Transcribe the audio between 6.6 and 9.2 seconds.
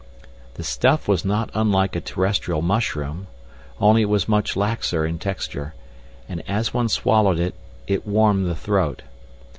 one swallowed it, it warmed the throat.